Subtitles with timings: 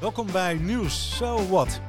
[0.00, 1.80] Welkom bij Nieuws So What.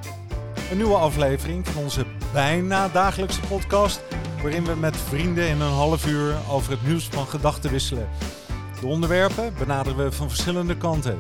[0.72, 4.02] Een nieuwe aflevering van onze bijna dagelijkse podcast,
[4.42, 8.10] waarin we met vrienden in een half uur over het nieuws van gedachten wisselen.
[8.80, 11.18] De onderwerpen benaderen we van verschillende kanten.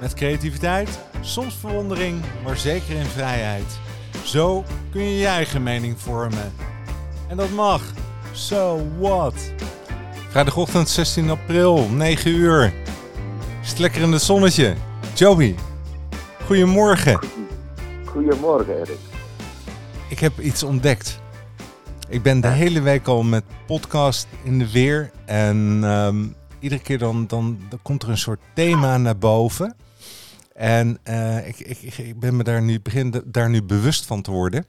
[0.00, 3.78] Met creativiteit, soms verwondering, maar zeker in vrijheid.
[4.24, 6.52] Zo kun je je eigen mening vormen.
[7.28, 7.82] En dat mag.
[8.32, 9.52] So what?
[10.28, 12.72] Vrijdagochtend 16 april, 9 uur.
[13.62, 14.74] Is lekker in het zonnetje?
[15.14, 15.54] Joey,
[16.48, 17.18] goedemorgen.
[18.04, 18.98] Goedemorgen, Erik.
[20.08, 21.20] Ik heb iets ontdekt.
[22.08, 25.10] Ik ben de hele week al met podcast in de weer.
[25.24, 26.26] En ehm,
[26.58, 29.76] iedere keer dan, dan, dan komt er een soort thema naar boven.
[30.52, 34.30] En eh, ik, ik, ik ben me daar nu, begin daar nu bewust van te
[34.30, 34.66] worden.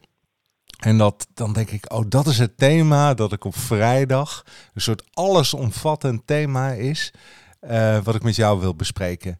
[0.79, 4.43] En dat, dan denk ik, oh, dat is het thema dat ik op vrijdag,
[4.73, 7.13] een soort allesomvattend thema is,
[7.59, 9.39] eh, wat ik met jou wil bespreken.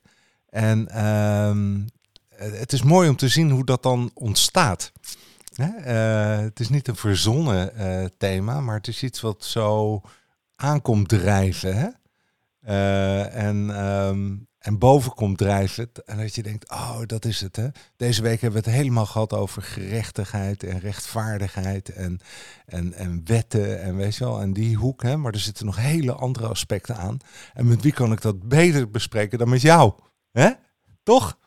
[0.50, 1.78] En ehm,
[2.40, 4.92] het is mooi om te zien hoe dat dan ontstaat.
[5.56, 10.02] Eh, het is niet een verzonnen eh, thema, maar het is iets wat zo
[10.56, 11.78] aankomt drijven.
[11.78, 11.88] Hè?
[13.22, 15.90] en ehm, en boven komt drijven.
[16.06, 17.56] En dat je denkt, oh, dat is het.
[17.56, 17.68] Hè?
[17.96, 22.20] Deze week hebben we het helemaal gehad over gerechtigheid en rechtvaardigheid en,
[22.66, 25.04] en, en wetten en weet je wel, en die hoek.
[25.04, 25.18] Hè?
[25.18, 27.18] Maar er zitten nog hele andere aspecten aan.
[27.54, 29.94] En met wie kan ik dat beter bespreken dan met jou?
[30.32, 30.50] Hè?
[31.04, 31.38] Toch?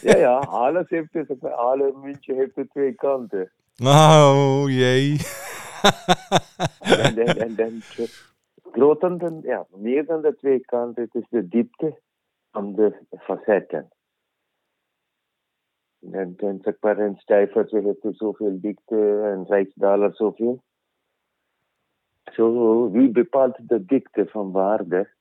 [0.00, 3.52] Ja, ja, alles heeft, het, alle muntje heeft de twee kanten.
[3.82, 5.18] Oh, jee.
[6.80, 7.80] en, en, en, en
[8.72, 12.00] groter dan, ja, meer dan de twee kanten, het is de diepte
[12.50, 13.88] van de facetten.
[16.10, 20.62] En, en zeg maar, een stijvertje heeft zoveel dikte en rijksdaler zoveel.
[22.32, 25.16] Zo, wie bepaalt de dikte van waarde?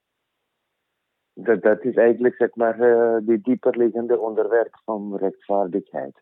[1.39, 6.21] Dat, dat is eigenlijk zeg maar, uh, de dieperliggende onderwerp van rechtvaardigheid.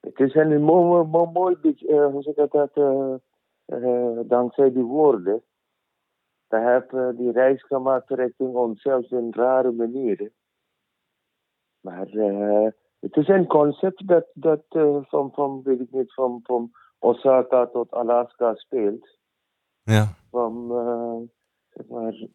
[0.00, 5.42] Het is een mooi, mooi, mooi uh, hoe zeg ik dat, uh, dankzij die woorden,
[6.48, 10.32] we hebben die reis gemaakt richting onszelf in rare manieren.
[11.80, 12.06] Maar
[13.00, 14.64] het is een concept dat, dat
[15.08, 19.18] van, van, weet ik niet, van, van Osaka tot Alaska speelt.
[19.82, 20.06] Ja.
[20.30, 20.68] Van,
[21.68, 22.26] zeg maar,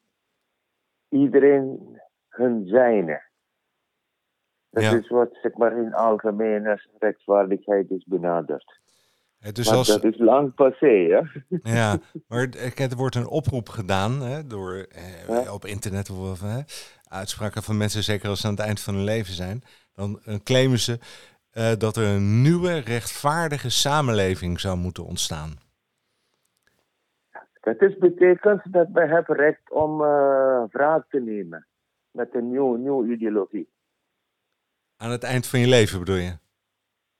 [1.09, 3.25] iedereen hun zijne.
[4.69, 4.95] Dat Ja.
[4.97, 8.79] is wat, zeg maar, in algemene rechtvaardigheid is benaderd.
[9.51, 11.21] Dus als, dat is lang passé, hè?
[11.75, 11.97] Ja,
[12.27, 15.53] maar er wordt een oproep gedaan hè, door eh, Ja.
[15.53, 16.59] op internet of hè,
[17.09, 19.63] uitspraken van mensen, zeker als ze aan het eind van hun leven zijn.
[19.93, 20.99] Dan eh, claimen ze
[21.51, 25.57] eh, dat er een nieuwe rechtvaardige samenleving zou moeten ontstaan.
[27.67, 31.67] Dat is betekent dat wij hebben recht om uh, wraak te nemen
[32.11, 33.69] met een nieuwe, nieuwe ideologie.
[34.97, 36.37] Aan het eind van je leven bedoel je?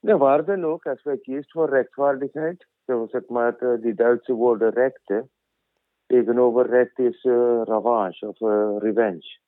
[0.00, 4.32] Ja, waar dan ook, als wij kiezen voor rechtvaardigheid, zoals zeg maar uh, die Duitse
[4.32, 5.30] woorden rechten,
[6.06, 9.38] tegenover recht is uh, revanche of uh, revenge.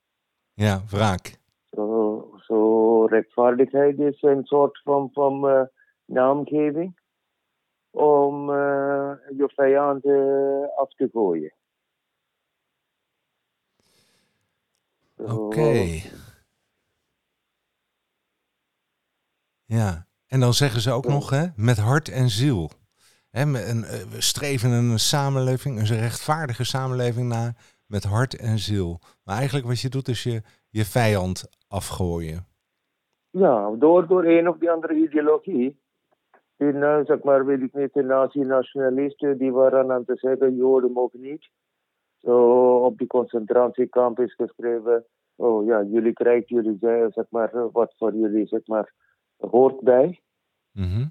[0.54, 1.38] Ja, wraak.
[1.70, 5.62] Zo, zo rechtvaardigheid is een soort van, van uh,
[6.04, 6.99] naamgeving
[7.90, 11.52] om uh, je vijand uh, af te gooien.
[15.16, 15.32] Oké.
[15.32, 16.10] Okay.
[19.64, 21.10] Ja, en dan zeggen ze ook Ja.
[21.10, 22.70] nog, hè, met hart en ziel.
[23.30, 27.54] Hè, een, eh, we streven een samenleving, een rechtvaardige samenleving na,
[27.86, 29.00] met hart en ziel.
[29.24, 32.46] Maar eigenlijk wat je doet is je, je vijand afgooien.
[33.30, 35.79] Ja, door, door een of die andere ideologie.
[36.60, 40.92] In, uh, zeg maar, weet ik niet, de nazi-nationalisten die waren aan te zeggen, Joden
[40.92, 41.48] mogen niet.
[42.18, 45.04] Zo op die concentratiekamp is geschreven,
[45.36, 46.78] oh ja, jullie krijgen jullie,
[47.10, 48.92] zeg maar, wat voor jullie, zeg maar,
[49.36, 50.20] hoort bij.
[50.72, 51.10] -hmm.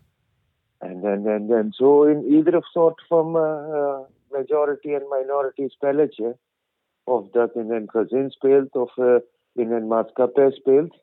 [0.78, 4.00] En, en, en, en zo in iedere soort van uh,
[4.30, 6.38] majority en minority spelletje,
[7.04, 9.16] of dat in een gezin speelt of uh,
[9.54, 10.98] in een maatschappij speelt.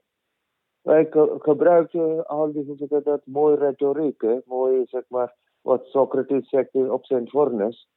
[0.86, 4.38] Wij gebruiken al die, hoe ik dat, mooie retoriek, hè?
[4.44, 7.88] mooi, zeg maar, wat Socrates zegt op zijn fornes.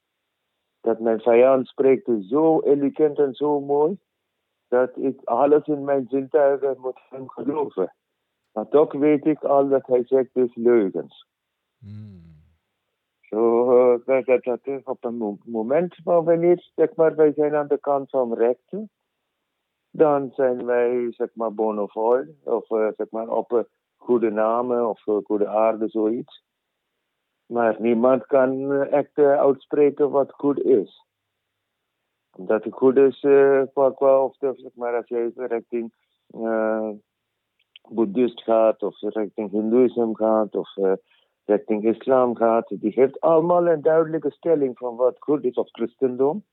[0.82, 3.98] Dat mijn vijand spreekt zo elegant en zo mooi,
[4.68, 7.96] dat ik alles in mijn zintuigen moet hem geloven.
[8.52, 11.28] Maar toch weet ik al dat hij zegt dus leugens.
[11.80, 12.22] Mm.
[13.22, 17.56] Zo, uh, dat, dat, dat is op een moment waar wanneer, zeg maar, wij zijn
[17.56, 18.90] aan de kant van rechten,
[19.92, 21.82] dan zijn wij, zeg maar, bona
[22.44, 23.60] of uh, zeg maar, op uh,
[23.96, 26.44] goede namen of uh, goede aarde, zoiets.
[27.46, 31.06] Maar niemand kan echt uitspreken wat goed is.
[32.38, 33.20] Omdat het goed is,
[33.74, 35.94] qua, of zeg maar, als je richting
[37.90, 40.76] boeddhist gaat, of richting hindoeïsme gaat, of
[41.46, 46.44] richting islam gaat, die heeft allemaal een duidelijke stelling van wat goed is, of christendom.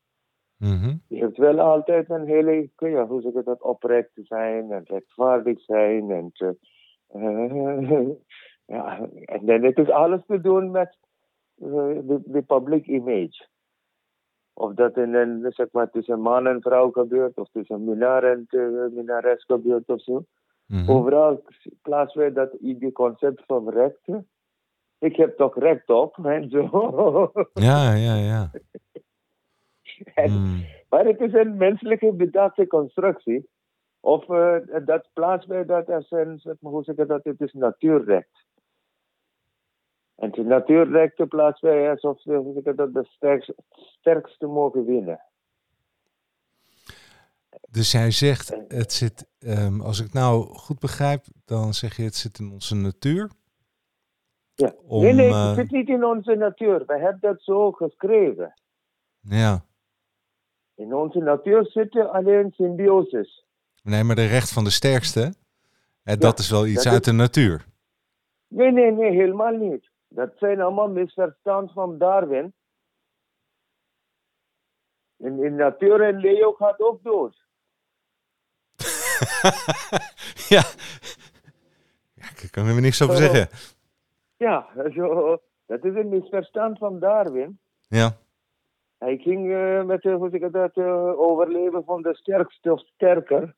[0.58, 0.94] Mhm.
[1.08, 5.60] Die heeft wel altijd een hele, ja, hoe zeg je dat, oprecht zijn en rechtvaardig
[5.60, 6.10] zijn.
[6.10, 6.32] En,
[7.14, 8.08] uh,
[8.76, 10.96] ja, en dan het is alles te doen met
[11.54, 13.46] de, de public image.
[14.52, 18.46] Of dat in een, zeg maar, tussen man en vrouw gebeurt, of tussen minaar en
[18.50, 20.24] uh, minares gebeurt of zo.
[20.66, 20.90] Mhm.
[20.90, 21.42] Overal
[21.82, 24.28] plaatsen wij dat die concept van rechten.
[24.98, 27.30] Ik heb toch recht op en zo.
[27.52, 28.50] Ja, ja, ja.
[30.14, 30.64] En- Mm.
[30.88, 33.48] Maar het is een menselijke bedachte constructie.
[34.00, 37.40] Of uh, dat plaatsen wij dat als een, zeg maar, hoe zeg je dat, het
[37.40, 38.44] is natuurrecht.
[40.16, 45.20] En de natuurrechten plaatsen wij alsof eh, dat, de sterkste, sterkste mogen winnen.
[47.70, 52.02] Dus jij zegt, het zit, ehm, als ik het nou goed begrijp, dan zeg je
[52.02, 53.30] het zit in onze natuur.
[54.54, 54.74] Ja.
[54.86, 56.82] Om, nee, nee, eh, het zit niet in onze natuur.
[56.86, 58.54] We hebben dat zo geschreven.
[59.20, 59.64] Ja.
[60.76, 63.44] In onze natuur zitten alleen symbioses.
[63.82, 65.34] Nee, maar de recht van de sterkste,
[66.02, 67.64] hè, dat is wel iets dat uit is- de natuur.
[68.48, 69.90] Nee, nee, nee, helemaal niet.
[70.08, 72.54] Dat zijn allemaal misverstand van Darwin.
[75.16, 77.44] In, in natuur en leeuw gaat ook dood.
[80.48, 80.62] ja.
[82.14, 82.28] ja.
[82.42, 83.48] Ik kan er niks over zeggen.
[84.36, 87.58] Ja, zo, dat is een misverstand van Darwin.
[87.88, 88.16] Ja.
[88.98, 92.80] Hij ging eh, met eh, hoe zeg ik dat, eh, overleven van de sterkste of
[92.80, 93.54] sterker.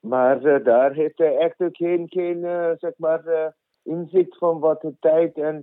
[0.00, 2.40] Maar daar heeft hij echt geen, geen
[2.78, 5.62] zeg maar, inzicht van wat de tijd en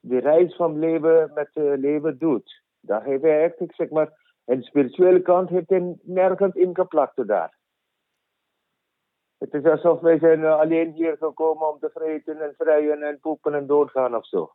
[0.00, 2.62] de reis van leven met leven doet.
[2.80, 4.12] Daar heeft hij echt, zeg maar,
[4.44, 7.58] en spirituele kant heeft hij nergens ingeplakt daar.
[9.38, 13.54] Het is alsof wij zijn alleen hier gekomen om te vreten en vrijen en poepen
[13.54, 14.52] en doodgaan of zo.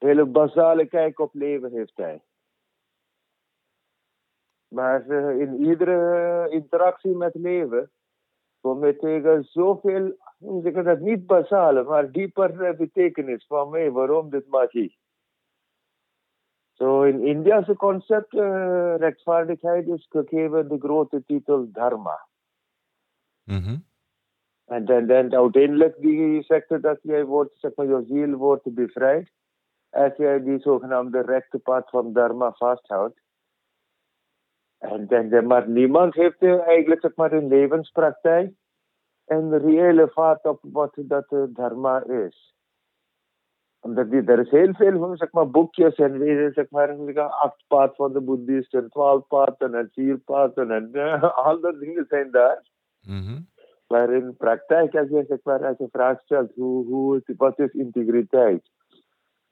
[0.00, 2.22] Hele basale kijk op leven heeft hij.
[4.68, 5.06] Maar
[5.38, 7.90] in iedere eh, interactie met leven
[8.60, 10.16] kom je tegen zoveel,
[10.62, 14.98] ik dat, niet basale, maar dieper eh, betekenis van mij, waarom dit magie.
[16.72, 22.26] Zo in Indiase concept, eh, rechtvaardigheid is gegeven de grote titel Dharma.
[23.44, 23.78] Mhm.
[24.64, 29.30] En dan, dan uiteindelijk die zegt dat jij wordt, zeg maar, je ziel wordt bevrijd.
[29.90, 33.20] Als jij die zogenaamde rechte pad van Dharma vasthoudt.
[34.78, 38.54] En dan, maar niemand heeft eigenlijk zeg maar, een levenspraktijk
[39.30, 42.54] een reële vaart op wat dat Dharma is.
[43.80, 48.12] Omdat die, er is heel veel zeg maar, boekjes en zeg maar, acht paad van
[48.12, 52.68] de boeddhisten, twaalf paden en vier paden en eh, al dat dingen zijn daar.
[53.00, 53.40] Mhm.
[53.86, 57.72] Maar in praktijk, als je, zeg maar, als je vraag stelt, hoe, hoe, wat is
[57.72, 58.70] integriteit?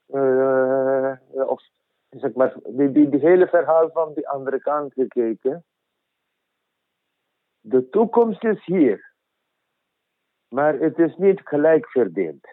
[0.08, 1.62] Eh, of
[2.08, 5.64] zeg maar, die, die, hele verhaal van die andere kant gekeken.
[7.60, 9.12] De toekomst is hier.
[10.48, 12.46] Maar het is niet gelijk verdeeld.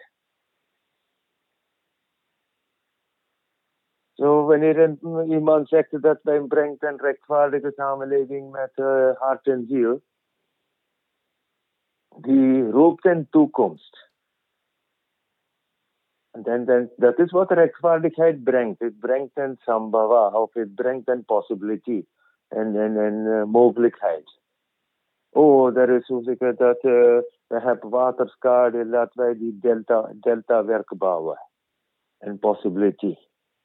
[4.12, 4.96] Zo, wanneer
[5.28, 10.02] iemand zegt dat wij brengt een rechtvaardige samenleving met eh, hart en ziel,
[12.16, 14.05] die roept een toekomst.
[16.44, 18.80] En dat is wat rechtvaardigheid brengt.
[18.80, 22.04] Het brengt een sambhava, of het brengt een possibility,
[22.48, 24.38] een eh, mogelijkheid.
[25.30, 30.64] Oh, er is, hoe ik dat, eh, we hebben waterschade, laten wij die delta, delta
[30.64, 31.38] werk bouwen.
[32.18, 33.16] Een possibility.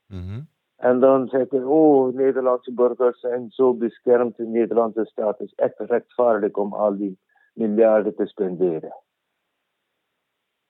[0.08, 0.42] Mhm.
[0.76, 4.38] En dan zeggen, oh, Nederlandse burgers zijn zo beschermd.
[4.38, 7.20] De Nederlandse staat is echt rechtvaardig om al die
[7.54, 8.96] miljarden te spenderen.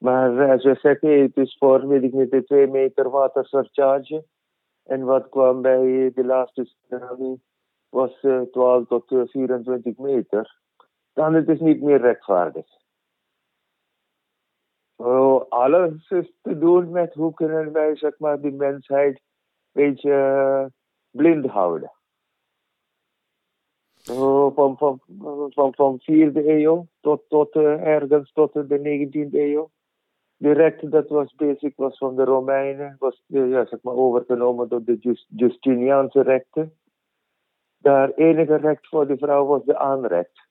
[0.02, 4.26] Maar als je zegt, hey, het is voor, weet ik niet, de 2 meter watersurcharge.
[4.84, 7.42] En wat kwam bij de laatste tsunami
[7.90, 10.60] was eh, 12 tot eh, 24 meter.
[11.14, 12.66] Dan het is niet meer rechtvaardig.
[14.96, 20.12] Oh, alles is te doen met hoe kunnen wij, zeg maar, die mensheid een beetje
[20.12, 20.66] eh,
[21.10, 21.92] blind houden.
[24.12, 25.02] Oh, van, van,
[25.50, 29.70] van, van 4e eeuw tot, tot eh, ergens tot de 19e eeuw.
[30.42, 34.70] De recht dat was basic was van de Romeinen, was eh, ja, zeg maar, overgenomen
[34.70, 36.78] door de Just, Justiniaanse rechten.
[37.78, 40.48] Daar enige recht voor de vrouw was de aanrecht.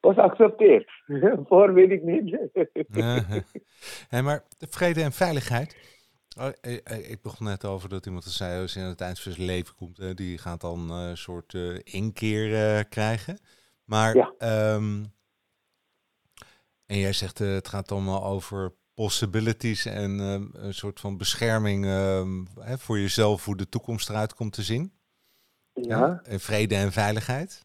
[0.00, 0.90] Was geaccepteerd.
[1.48, 2.28] voor weet ik niet.
[2.88, 3.24] Ja,
[4.08, 5.76] Hé, maar de vrede en veiligheid.
[6.40, 9.20] Oh, eh, eh, ik begon net over dat iemand zei, als je aan het eind
[9.20, 11.54] van zijn leven komt, die gaat dan een soort
[11.84, 13.38] inkeer krijgen.
[13.84, 14.34] Maar, Ja.
[14.38, 15.04] ehm,
[16.88, 21.84] en jij zegt eh, het gaat allemaal over possibilities en ehm, een soort van bescherming
[21.84, 24.92] ehm, hè, voor jezelf, hoe de toekomst eruit komt te zien.
[25.72, 26.20] Ja.
[26.24, 27.62] En vrede en veiligheid.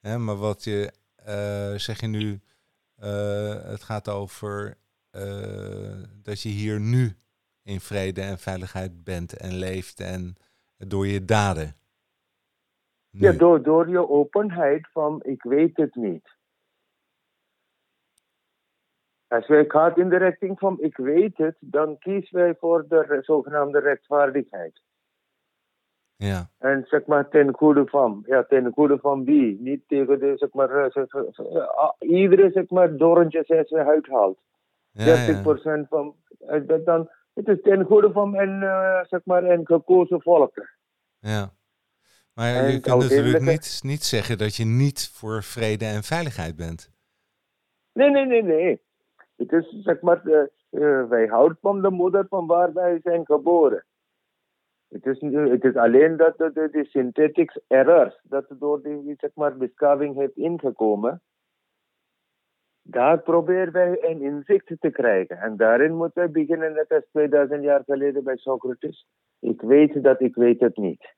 [0.00, 2.40] Maar wat je, eh, zeg je nu,
[2.96, 4.76] eh, het gaat over
[5.10, 7.16] eh, dat je hier nu
[7.62, 10.36] in vrede en veiligheid bent en leeft en
[10.76, 11.76] door je daden.
[13.10, 16.36] Ja, door, door je openheid van ik weet het niet.
[19.28, 23.18] Als wij gaan in de richting van ik weet het, dan kiezen wij voor de
[23.20, 24.82] zogenaamde rechtvaardigheid.
[26.16, 28.22] Ja, En zeg maar ten goede van.
[28.26, 29.60] Ja, ten goede van wie?
[29.60, 33.86] Niet tegen de, zeg maar, eh, zeg, eh, ah, iedere, zeg maar, doorntje zes weer
[33.86, 34.38] uithaalt.
[34.90, 35.86] ja, 30% ja.
[35.88, 40.22] van, eh, dat dan, het is ten goede van en, eh, zeg maar, en gekozen
[40.22, 40.70] volken.
[41.18, 41.54] ja.
[42.34, 46.56] Maar En je kunt natuurlijk niet, niet zeggen dat je niet voor vrede en veiligheid
[46.56, 46.90] bent.
[47.92, 48.85] Nee, nee, nee, nee.
[49.36, 50.40] Het is, zeg maar, eh,
[50.70, 53.84] eh, wij houden van de moeder van waar wij zijn geboren.
[54.88, 59.30] Het is, het is alleen dat de, de, de synthetic errors, dat door die, zeg
[59.34, 61.22] maar, beschaving heeft ingekomen.
[62.82, 65.38] Daar proberen wij een inzicht te krijgen.
[65.38, 69.06] En daarin moeten wij beginnen, net als 2000 jaar geleden bij Socrates.
[69.38, 71.14] Ik weet dat ik weet het niet.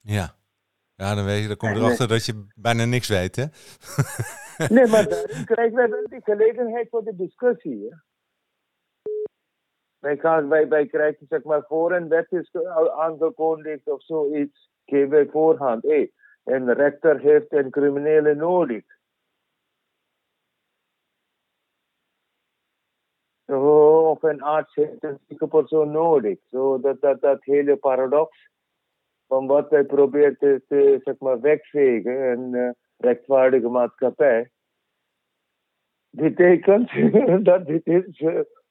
[0.00, 0.36] Ja.
[0.94, 3.44] Ja, dan, weet je, dan kom je erachter dat je bijna niks weet, hè?
[4.68, 7.88] Nee, maar daarin krijgen wij wel die gelegenheid voor de discussie.
[7.88, 7.96] Hè?
[9.98, 12.50] Wij, gaan, wij, wij krijgen, zeg maar, voor een wet is
[12.96, 15.82] aangekondigd of zoiets, geven wij voorhand.
[15.82, 16.12] Hey,
[16.44, 18.84] een rechter heeft een criminele nodig.
[23.46, 26.38] Zo, Of een arts heeft een zieke persoon nodig.
[26.50, 28.50] Zo, dat, dat, dat hele paradox
[29.26, 32.30] van wat wij proberen te, te zeg maar, wegvegen.
[32.30, 34.50] En, eh, rechtvaardige maatschappij.
[36.10, 36.90] Betekent
[37.44, 38.24] dat dit is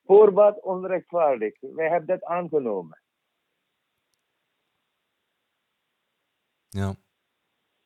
[0.05, 1.59] voorbaat onrechtvaardig.
[1.59, 3.01] Wij hebben dat aangenomen.
[6.69, 6.95] Ja.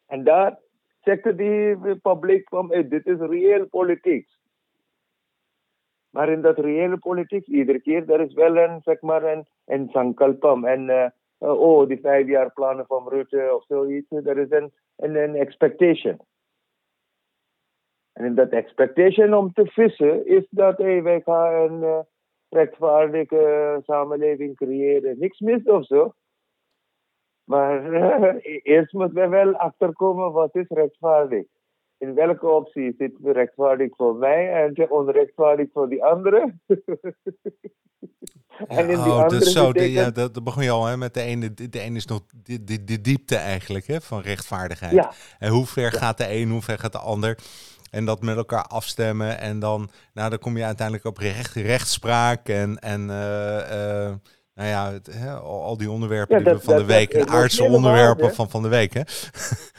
[0.05, 0.59] En daar
[1.01, 4.29] zegt de publiek van, hey, dit is reëel politiek.
[6.09, 9.89] Maar in dat reële politiek, iedere keer, er is wel een, zeg maar, een, een
[9.89, 10.65] sankalpam.
[10.65, 14.11] En, uh, uh, oh, die vijf jaar plannen van Rutte of zoiets.
[14.11, 16.19] Er is een, een, een expectation.
[18.13, 21.99] En in dat expectation om te vissen is dat hey, wij gaan een uh,
[22.49, 25.19] rechtvaardige samenleving creëren.
[25.19, 26.13] Niks mis of zo.
[27.43, 31.45] Maar uh, eerst moeten we wel achterkomen wat is rechtvaardig.
[31.97, 36.61] In welke optie zit rechtvaardig voor mij en onrechtvaardig voor die anderen?
[38.67, 39.93] en in die oh, andere dat, zo, betekent...
[39.93, 41.53] ja, dat, dat begon je al hè, met de ene.
[41.53, 44.93] De, de ene is nog de, de, de diepte eigenlijk hè, van rechtvaardigheid.
[44.93, 45.11] Ja.
[45.39, 47.37] En hoe ver gaat de een, hoe ver gaat de ander?
[47.91, 49.39] En dat met elkaar afstemmen.
[49.39, 54.11] En dan, nou, dan kom je uiteindelijk op recht, rechtspraak en, en uh, uh,
[54.53, 57.27] nou ja, het, al, die onderwerpen ja, dat, die we van dat, de week, de
[57.27, 58.35] aardse onderwerpen waarde.
[58.35, 59.01] van van de week, hè?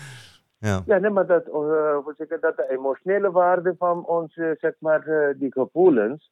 [0.68, 0.82] ja.
[0.86, 5.38] ja, nee, maar dat, uh, zeggen, dat de emotionele waarde van onze, zeg maar, uh,
[5.38, 6.30] die gevoelens,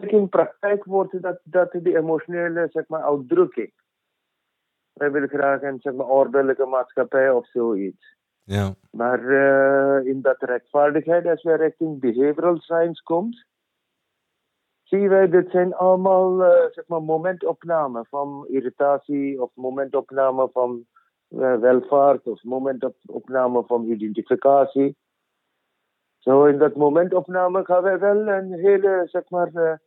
[0.00, 3.72] in praktijk wordt dat, dat die emotionele, zeg maar, uitdrukking.
[4.92, 8.16] Wij willen graag een, zeg maar, ordelijke maatschappij of zoiets.
[8.44, 8.74] Ja.
[8.90, 13.46] Maar uh, in dat rechtvaardigheid, als wij richting behavioral science komt,
[14.82, 20.86] zien wij dit zijn allemaal uh, zeg maar momentopnamen van irritatie of momentopname van
[21.28, 24.96] uh, welvaart of momentopname van identificatie.
[26.18, 29.80] Zo in dat momentopname gaan wij wel een hele zeg maar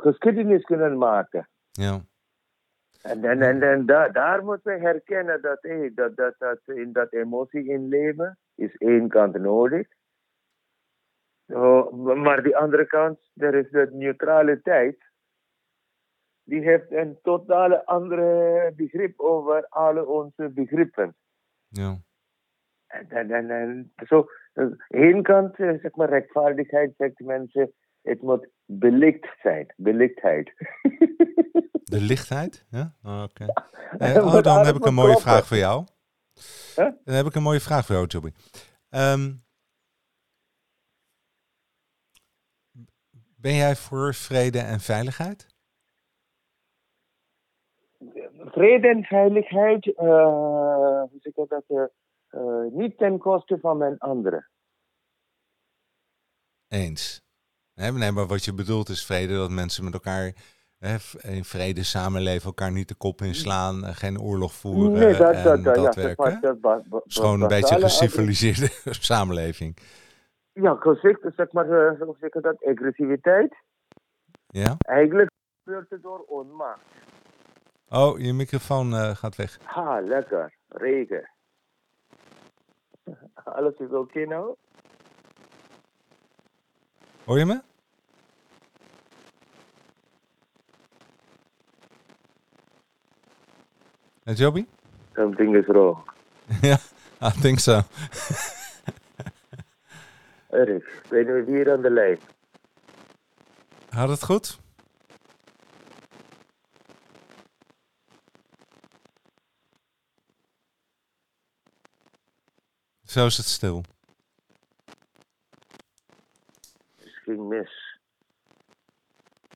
[0.00, 1.48] geschiedenis kunnen maken.
[1.70, 2.00] Ja.
[3.02, 6.92] En, en, en, en daar, daar moeten we herkennen dat, hey, dat, dat, dat in
[6.92, 9.86] dat emotie inleven is één kant nodig.
[11.46, 15.10] Oh, maar die andere kant, er is de neutraliteit.
[16.44, 21.14] Die heeft een totale andere begrip over alle onze begrippen.
[21.68, 21.96] Ja.
[22.86, 24.26] En, en, en, en zo,
[24.88, 30.52] één kant, zeg maar, rechtvaardigheid, zegt mensen, het moet belicht zijn, belichtheid.
[31.92, 32.66] De lichtheid?
[32.70, 32.94] Ja?
[33.04, 33.46] Oh, Oké.
[33.94, 34.16] Okay.
[34.16, 35.86] Oh, dan heb ik een mooie vraag voor jou.
[36.76, 36.90] Huh?
[37.04, 38.32] Dan heb ik een mooie vraag voor jou, Joby.
[38.90, 39.44] Um,
[43.36, 45.46] ben jij voor vrede en veiligheid?
[48.36, 49.94] Vrede en veiligheid, uh,
[51.10, 54.50] hoe zeg ik dat, uh, niet ten koste van mijn anderen.
[56.68, 57.22] Eens.
[57.74, 60.34] Nee, maar wat je bedoelt is vrede dat mensen met elkaar
[60.82, 65.34] hè, in vrede samenleven, elkaar niet de kop inslaan, eh, geen oorlog voeren Nee, dat,
[65.34, 66.38] en dat, ja, werk.
[66.42, 68.68] zeg maar, gewoon een beetje geciviliseerde
[69.10, 69.76] samenleving.
[70.52, 73.54] Ja, gezegd, zeg maar, eh, hoe zeg dat, agressiviteit.
[74.46, 74.76] Ja?
[74.78, 75.30] Eigenlijk
[75.64, 76.80] gebeurt het door onmacht.
[77.88, 79.58] Oh, je microfoon eh, gaat weg.
[79.64, 80.52] Ha, lekker.
[80.68, 81.30] Regen.
[83.44, 84.54] Alles is oké nou?
[87.24, 87.60] Hoor je me?
[94.24, 94.66] Hey, Joby?
[95.14, 96.02] Something is wrong.
[96.62, 96.78] ja,
[97.20, 97.82] I think so.
[100.50, 102.18] Erik, ben je hier aan de lijn?
[103.90, 104.60] Gaat het goed?
[113.04, 113.84] Zo is het stil.
[116.98, 117.98] Het ging mis.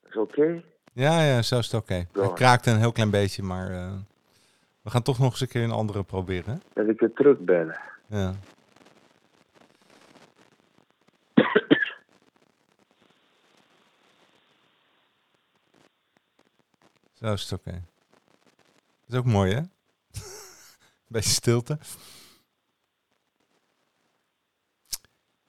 [0.09, 0.63] Is oké?
[0.93, 1.93] Ja, ja, zo is het oké.
[1.93, 2.33] Het Ja.
[2.33, 3.93] kraakte een heel klein beetje, maar eh,
[4.87, 6.53] we gaan toch nog eens een keer een andere proberen.
[6.53, 6.59] hè?
[6.73, 7.79] Dat ik je terugbellen.
[8.05, 8.35] Ja.
[17.13, 17.71] Zo is het oké.
[17.71, 17.81] Dat
[19.07, 19.61] is ook mooi, hè?
[21.07, 21.77] Beetje stilte.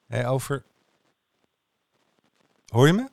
[0.07, 0.65] Hé, over...
[2.67, 3.09] Hoor je me?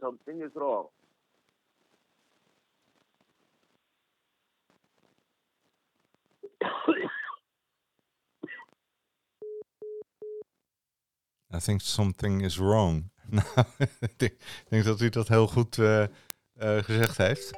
[0.00, 0.88] Something is wrong.
[11.54, 13.10] I think something is wrong.
[13.30, 13.46] Nou,
[14.00, 14.18] ik
[14.68, 16.08] denk- dat u dat heel goed eh, eh,
[16.84, 17.50] gezegd heeft.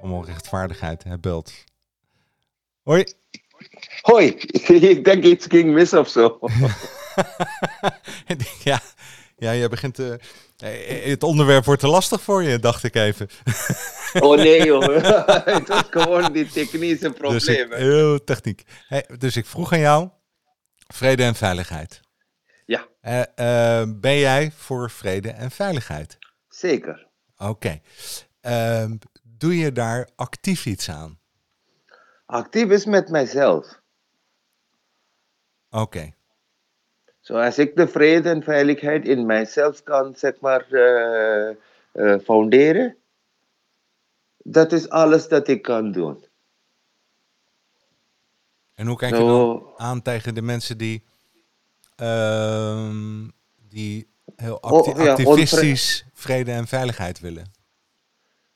[0.00, 1.52] Om rechtvaardigheid, hij belt.
[2.82, 3.04] Hoi.
[4.00, 4.26] Hoi,
[4.92, 6.38] ik denk iets ging mis of zo.
[8.64, 8.80] Ja,
[9.36, 9.98] ja, jij begint...
[9.98, 10.14] eh,
[11.10, 13.28] het onderwerp wordt te lastig voor je, dacht ik even.
[14.20, 15.04] Oh nee joh,
[15.44, 17.78] het was gewoon die technische Dus ik, problemen.
[17.78, 18.62] heel techniek.
[18.88, 20.08] Hey, dus ik vroeg aan jou,
[20.86, 22.00] vrede en veiligheid.
[22.66, 26.18] Ja, Eh, eh, ben jij voor vrede en veiligheid?
[26.48, 27.06] zeker.
[27.38, 27.80] Oké.
[28.40, 31.18] Ehm, doe je daar actief iets aan?
[32.26, 33.80] Actief is met mijzelf.
[35.70, 36.14] Oké.
[37.20, 42.96] Zoals ik de vrede en veiligheid in mijzelf kan, zeg maar, eh, founderen.
[44.36, 46.24] Dat is alles dat ik kan doen.
[48.74, 51.04] En hoe kijk je dan aan tegen de mensen die,
[51.96, 53.28] ehm,
[53.68, 57.54] die heel acti- Oh, ja, activistisch vrede en veiligheid willen?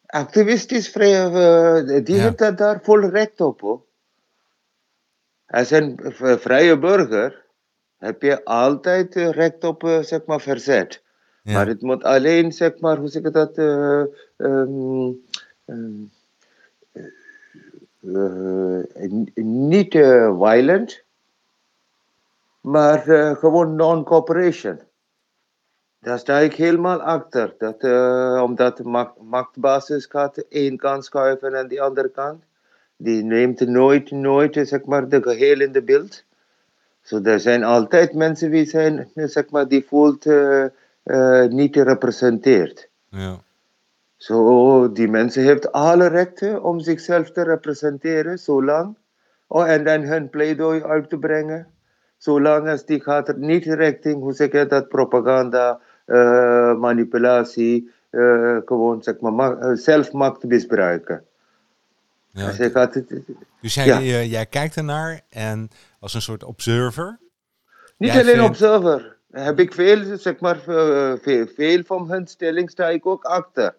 [0.06, 2.30] Activistisch vrij, eh, die Ja.
[2.30, 3.60] dat daar vol recht op.
[3.60, 3.82] Hoor.
[5.46, 6.00] Als een
[6.40, 7.44] vrije burger
[7.98, 11.02] heb je altijd eh, recht op eh, zeg maar, verzet.
[11.42, 11.52] Ja.
[11.52, 14.00] Maar het moet alleen, zeg maar, hoe zeg ik dat, eh,
[14.36, 15.10] ehm,
[15.64, 16.02] ehm,
[18.14, 19.10] eh,
[19.44, 21.02] niet violent,
[22.60, 24.80] maar eh, gewoon non-cooperation.
[25.98, 27.54] Daar sta ik helemaal achter.
[27.58, 32.44] Dat, eh, omdat de macht, machtbasis gaat de één kant schuiven en de andere kant.
[32.96, 36.24] Die neemt nooit, nooit zeg maar, de geheel in de beeld.
[37.02, 42.88] Zo, er zijn altijd mensen die zijn, zeg maar, die voelt eh, niet gerepresenteerd.
[43.08, 43.40] Ja.
[44.16, 48.96] Zo, die mensen heeft alle rechten om zichzelf te representeren, zolang.
[49.46, 51.66] Oh, en dan hun pleidooi uit te brengen.
[52.20, 58.56] Zolang als die gaat er niet richting, hoe zeg je dat, propaganda, eh, manipulatie, eh,
[58.64, 61.24] gewoon zeg maar, ma- eh, zelfmacht misbruiken.
[62.30, 62.50] Ja.
[62.58, 63.12] Je gaat, het-
[63.60, 64.22] Dus jij, Ja.
[64.22, 65.68] jij, kijkt ernaar en
[66.00, 67.18] als een soort observer.
[67.96, 69.16] Niet alleen vindt- observer.
[69.30, 70.58] Heb ik veel, zeg maar,
[71.22, 73.74] veel, veel van hun stelling sta ik ook achter.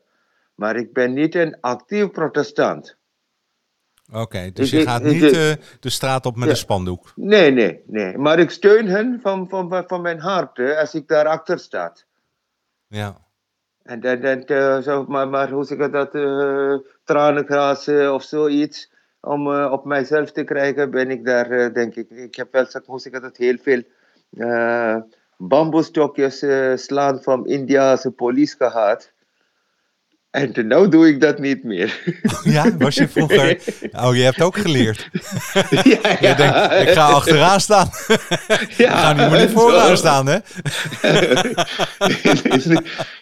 [0.55, 2.95] Maar ik ben niet een actief protestant.
[4.13, 6.49] Oké, dus Ik- je ik- gaat ik- niet eh, de straat op met Ja.
[6.49, 7.11] een spandoek.
[7.15, 8.17] Nee, nee, nee.
[8.17, 11.93] Maar ik steun hen van, van, van mijn hart hè, als ik daarachter sta.
[12.87, 13.17] Ja.
[13.83, 18.91] En dan, dan eh, zo, maar, maar hoe zeg ik dat, eh tranengrazen of zoiets.
[19.21, 22.09] Om op mijzelf te krijgen, ben ik daar, denk ik.
[22.09, 23.83] Ik heb wel, zeg, hoe zeg ik dat, heel veel
[25.37, 26.45] bamboestokjes
[26.75, 29.11] slaan van Indiase police gehad.
[30.31, 32.15] En nu doe ik dat niet meer.
[32.43, 33.59] ja, was je vroeger...
[33.91, 35.09] Oh, je hebt ook geleerd.
[35.69, 37.89] ja, Je denkt, ik ga achteraan staan.
[38.77, 40.37] Ja, ik ga niet meer vooraan staan, hè?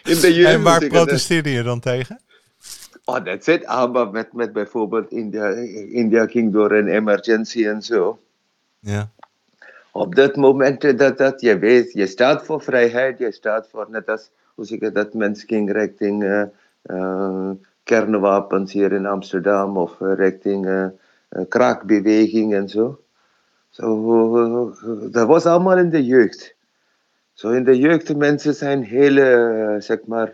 [0.04, 2.20] In de En waar dat- protesteerde je dan tegen?
[3.04, 3.66] Oh, that's it.
[3.66, 5.48] Ah, maar met, met bijvoorbeeld India,
[5.92, 8.20] India ging door een emergency en zo.
[8.78, 9.10] Ja.
[9.92, 14.08] op dat moment dat, dat je weet, je staat voor vrijheid, je staat voor, net
[14.08, 16.42] als, hoe zeg ik dat, mensen ging richting uh, uh,
[17.82, 20.86] kernwapens hier in Amsterdam of richting uh,
[21.48, 23.00] kraakbeweging en zo.
[23.70, 24.74] Zo,
[25.10, 26.54] dat was allemaal in de jeugd.
[27.32, 29.14] Zo in de jeugd, mensen zijn heel,
[29.80, 30.32] zeg maar,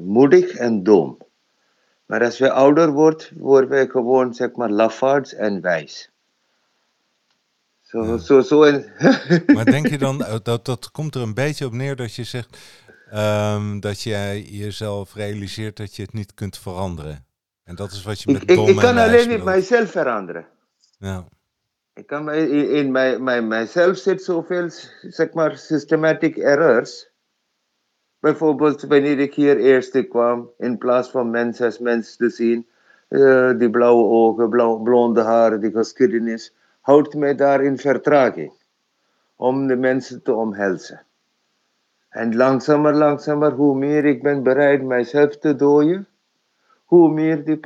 [0.00, 1.18] moedig en dom.
[2.06, 6.10] Maar als we ouder worden, worden we gewoon, zeg maar, lafaards en wijs.
[7.90, 8.18] Zo, ja.
[8.18, 8.58] zo, zo
[9.46, 12.58] maar denk je dan, dat, dat komt er een beetje op neer dat je zegt
[13.14, 17.24] um, dat jij jezelf realiseert dat je het niet kunt veranderen?
[17.64, 20.46] En dat is wat je met ik, ik, ik kan alleen niet mijzelf veranderen.
[20.98, 21.24] Ja.
[21.94, 24.70] Ik kan in, in mijn, mijn, mijzelf zit zoveel,
[25.00, 27.10] zeg maar, systematic errors.
[28.20, 32.66] Bijvoorbeeld wanneer ik hier eerst kwam, in plaats van mensen als mens te zien,
[33.08, 38.52] uh, die blauwe ogen, blauw, blonde haren, die geschiedenis houdt mij daar in vertraging
[39.36, 41.06] om de mensen te omhelzen.
[42.10, 46.06] En langzamer, langzamer, hoe meer ik ben bereid mijzelf te dooien,
[46.84, 47.56] hoe meer die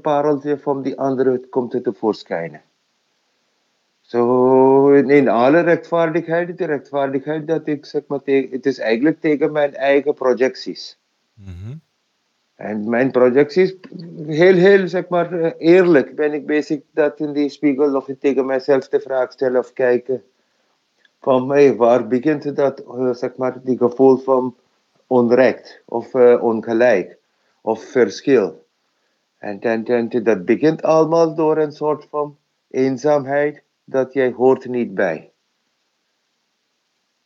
[0.00, 2.62] pareltje van die andere komt te voorschijnen.
[4.00, 9.74] Zo, in alle rechtvaardigheid, de rechtvaardigheid dat ik zeg maar, het is eigenlijk tegen mijn
[9.74, 10.98] eigen projecties.
[11.34, 11.80] Mm
[12.62, 13.74] en mijn projecties,
[14.26, 18.46] heel, heel zeg maar eh, eerlijk ben ik bezig dat in die spiegel of tegen
[18.46, 20.22] mijzelf de vraag stellen of kijken
[21.22, 24.56] van mij, waar begint dat, uh, zeg maar, die gevoel van
[25.06, 27.18] onrecht of uh, ongelijk
[27.60, 28.64] of verschil.
[29.38, 32.36] En, en, en dat begint allemaal door een soort van
[32.70, 35.30] eenzaamheid dat jij hoort niet bij.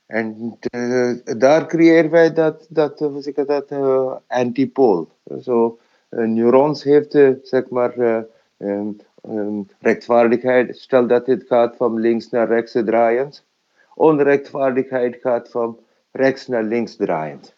[0.06, 5.08] En uh, daar creëren wij dat, dat zeg dat, uh, antipool.
[5.40, 5.78] Zo,
[6.10, 7.98] uh, neurons heeft, zeg maar,
[8.56, 8.96] um,
[9.28, 10.76] um, rechtvaardigheid.
[10.76, 13.45] Stel dat het gaat van links naar rechts draaiend.
[13.98, 15.78] Onrechtvaardigheid gaat van
[16.10, 17.54] rechts naar links draaiend.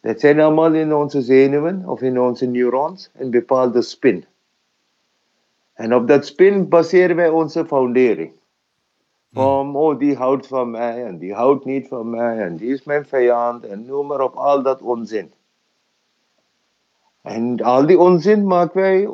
[0.00, 4.24] Dat zijn allemaal in onze zenuwen of in onze neurons een bepaalde spin.
[5.72, 8.32] En op dat spin baseren wij onze foundering.
[9.34, 12.84] Om, oh, die houdt van mij en die houdt niet van mij en die is
[12.84, 15.32] mijn vijand en noem maar op, al dat onzin.
[17.22, 19.08] En al die onzin maken wij,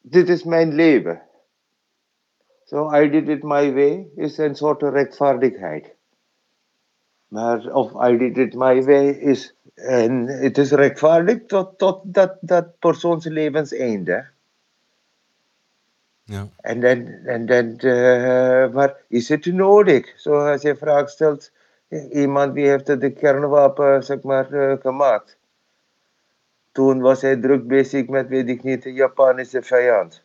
[0.00, 1.25] dit is mijn leven.
[2.66, 5.94] So I did it my way is een soort rechtvaardigheid.
[7.28, 12.36] Maar of I did it my way is, en het is rechtvaardig tot, tot dat,
[12.40, 14.26] dat persoons levenseinde.
[16.24, 16.48] Ja.
[16.60, 20.12] En dan, en dan uh, maar is het nodig?
[20.16, 21.52] Zoals je vraag stelt,
[22.10, 25.38] iemand die heeft de kernwapen zeg maar, uh, gemaakt.
[26.72, 30.24] Toen was hij druk bezig met, weet ik niet, de Japanische vijand.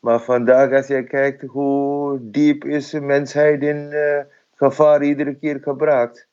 [0.00, 4.20] Maar vandaag als je kijkt hoe diep is de mensheid in uh,
[4.54, 6.26] gevaar iedere keer gebracht,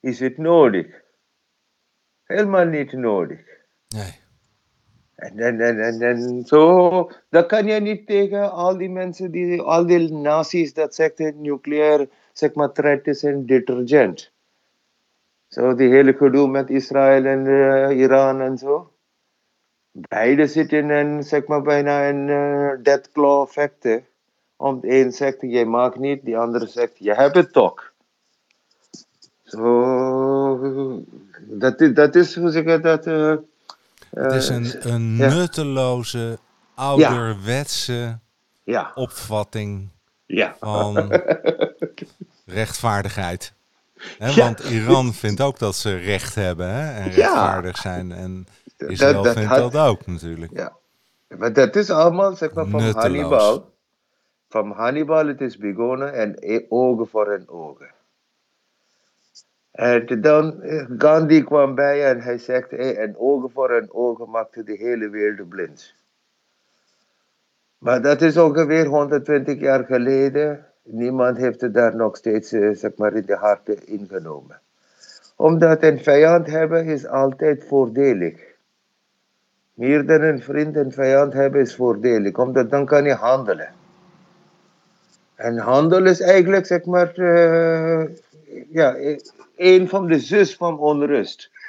[0.00, 0.86] is het nodig.
[2.24, 3.40] Helemaal niet nodig.
[3.88, 4.20] Nee.
[5.14, 9.60] En, en, en, en, en zo, dat kan je niet tegen al die mensen, die,
[9.60, 14.32] al die nazi's dat zeggen nucleair zeg maar, threat is een detergent.
[15.48, 18.91] Zo die hele gedoe met Israël en uh, Iran en zo.
[19.92, 24.00] Beide zitten in zeg maar, bijna een uh, dead claw effect.
[24.56, 27.92] Om de een zegt je maakt niet, die andere zegt je hebt het toch.
[29.42, 30.60] Zo,
[31.40, 33.06] dat, is, dat is hoe zeg ik dat...
[33.06, 33.34] Uh,
[34.10, 36.38] het is een, eh, een nutteloze,
[36.74, 38.18] ouderwetse
[38.64, 38.92] ja.
[38.94, 39.88] opvatting
[40.26, 40.56] ja.
[40.60, 41.22] van
[42.46, 43.52] rechtvaardigheid.
[44.18, 48.12] Want Iran vindt ook dat ze recht hebben hè, en rechtvaardig zijn.
[48.12, 50.52] En Israël dat, dat vindt had, dat ook natuurlijk.
[50.54, 50.72] Ja.
[51.38, 53.02] Maar dat is allemaal zeg maar, van Nutteloos.
[53.02, 53.70] Hannibal.
[54.48, 57.90] Van Hannibal het is begonnen en e-, ogen voor een ogen.
[59.72, 64.30] En dan, eh, Gandhi kwam bij en hij zegt, hey, een ogen voor een ogen
[64.30, 65.94] maakte de hele wereld blind.
[67.78, 70.66] Maar dat is ongeveer 120 jaar geleden.
[70.82, 74.60] Niemand heeft het daar nog steeds eh, zeg maar, in de harten ingenomen.
[75.36, 78.40] Omdat een vijand hebben is altijd voordelig.
[79.74, 83.74] Meer dan een vriend en vijand hebben is voordelig, omdat dan kan je handelen.
[85.34, 88.04] En handel is eigenlijk, zeg maar, uh,
[88.70, 88.96] ja,
[89.56, 91.50] een van de zus van onrust.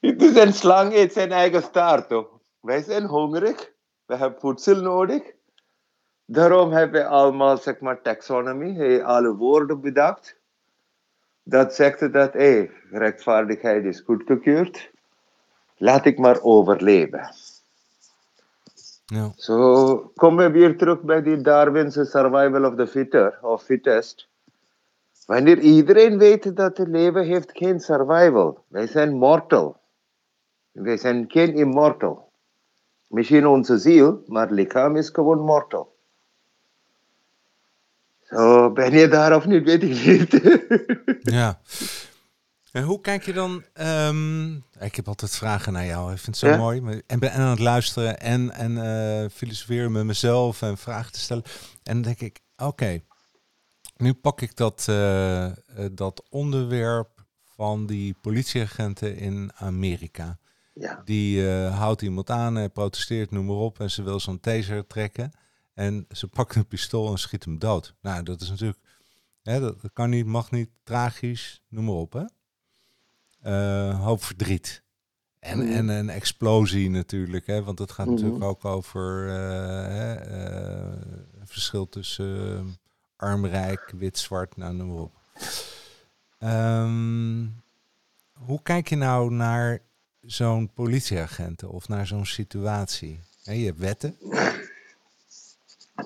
[0.00, 2.08] het is een slang, eet zijn eigen staart.
[2.08, 2.28] Toch?
[2.60, 3.73] Wij zijn hongerig,
[4.06, 5.22] we hebben voedsel nodig.
[6.24, 10.36] Daarom hebben we allemaal zeg maar, taxonomie, alle woorden bedacht.
[11.42, 14.90] Dat zegt dat hey, rechtvaardigheid is goedgekeurd.
[15.76, 17.34] Laat ik maar overleven.
[19.06, 19.32] Ja.
[19.36, 24.28] Zo komen we weer terug bij die Darwinse survival of the fitter, of fittest.
[25.26, 28.64] Wanneer iedereen weet dat het leven heeft geen survival.
[28.68, 29.76] Wij zijn mortal.
[30.72, 32.23] Wij zijn geen immortal.
[33.06, 35.92] Misschien onze ziel, maar lichaam is gewoon mortal.
[38.22, 40.42] Zo, ben je daar of niet, weet ik niet.
[41.34, 41.60] Ja.
[42.72, 43.64] En hoe kijk je dan?
[43.72, 46.12] ehm, ik heb altijd vragen naar jou.
[46.12, 46.56] Ik vind het zo Ja?
[46.56, 47.02] mooi.
[47.06, 51.20] En ben en aan het luisteren en, en eh, filosoferen met mezelf en vragen te
[51.20, 51.42] stellen.
[51.82, 53.00] En dan denk ik, oké,
[53.96, 55.52] nu pak ik dat, eh, eh,
[55.92, 57.08] dat onderwerp
[57.54, 60.38] van die politieagenten in Amerika.
[60.74, 63.80] Ja, Die eh, houdt iemand aan, hij protesteert, noem maar op.
[63.80, 65.32] En ze wil zo'n taser trekken.
[65.74, 67.94] En ze pakt een pistool en schiet hem dood.
[68.00, 68.78] Nou, dat is natuurlijk...
[69.42, 72.12] Hè, dat, dat kan niet, mag niet, tragisch, noem maar op.
[72.12, 72.24] Hè?
[73.40, 74.82] Eh, hoop verdriet.
[75.38, 75.72] En, Mhm.
[75.72, 77.46] en een explosie natuurlijk.
[77.46, 77.62] Hè?
[77.62, 78.14] Want het gaat Mhm.
[78.14, 79.28] natuurlijk ook over
[79.90, 80.26] hè,
[81.40, 82.76] een verschil tussen
[83.16, 85.12] arm-rijk, wit-zwart, nou noem maar op.
[86.38, 87.46] Ehm,
[88.32, 89.78] hoe kijk je nou naar
[90.26, 93.20] zo'n politieagenten of naar zo'n situatie?
[93.44, 94.16] Hè, je wetten.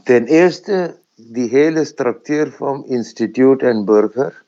[0.05, 4.45] Ten eerste, die hele structuur van instituut en burger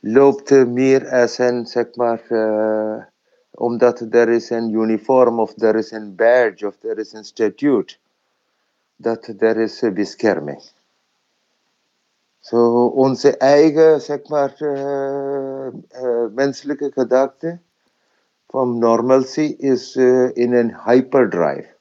[0.00, 3.04] loopt meer als een, zeg maar, eh,
[3.50, 7.98] omdat er is een uniform of er is een badge of er is een statuut,
[8.96, 10.62] dat er is bescherming.
[12.40, 17.58] Zo onze eigen, zeg maar, eh, eh, menselijke gedachte
[18.48, 21.76] van normalcy is eh, in een hyperdrive.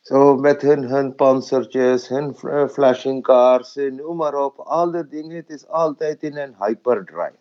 [0.00, 2.34] Zo met hun, hun panzertjes, hun
[2.70, 4.58] flashing cars, noem maar op.
[4.58, 7.38] Al die dingen, het is altijd in een hyperdrive.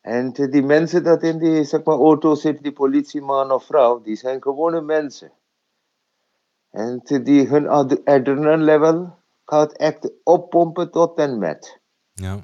[0.00, 4.16] En die mensen dat in die zeg maar, auto zitten, die politieman of vrouw, die
[4.16, 5.32] zijn gewone mensen.
[6.70, 11.80] En die, hun ad- adrenaline level gaat echt oppompen tot en met.
[12.12, 12.38] Ja.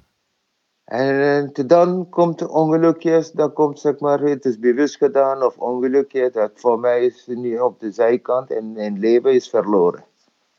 [0.92, 6.30] En dan komt de ongelukjes, dan komt zeg maar, het is bewust gedaan of ongelukje,
[6.32, 10.04] dat voor mij is niet op de zijkant en een leven is verloren.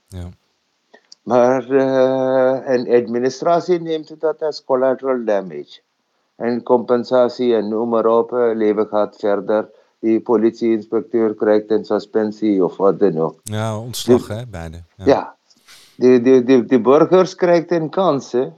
[0.08, 0.30] Ja.
[1.24, 5.80] Maar eh, een administratie neemt dat als collateral damage.
[6.36, 9.69] En compensatie en noem maar op, eh, leven gaat verder.
[10.00, 13.39] Die politieinspecteur krijgt een suspensie of wat dan ook.
[13.43, 14.84] ja, ontslag hè, beide.
[14.96, 15.06] Ja.
[15.06, 15.36] Ja,
[15.96, 18.50] de, de, de, de burgers krijgen een kans hè,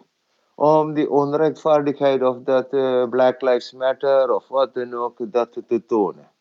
[0.56, 5.86] om die onrechtvaardigheid of dat eh, Black Lives Matter of wat dan ook, dat te
[5.86, 6.32] tonen.